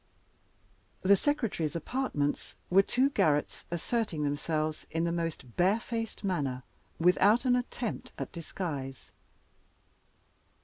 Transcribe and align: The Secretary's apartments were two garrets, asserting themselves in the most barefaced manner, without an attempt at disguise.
The 1.03 1.15
Secretary's 1.15 1.75
apartments 1.75 2.55
were 2.71 2.81
two 2.81 3.11
garrets, 3.11 3.65
asserting 3.69 4.23
themselves 4.23 4.87
in 4.89 5.03
the 5.03 5.11
most 5.11 5.55
barefaced 5.55 6.23
manner, 6.23 6.63
without 6.97 7.45
an 7.45 7.55
attempt 7.55 8.11
at 8.17 8.31
disguise. 8.31 9.11